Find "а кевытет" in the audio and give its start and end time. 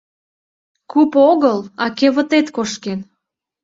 1.83-2.47